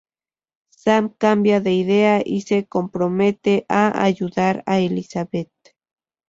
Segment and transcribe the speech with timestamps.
[0.75, 5.51] Sam cambia de idea y se compromete a ayudar a Elizabeth.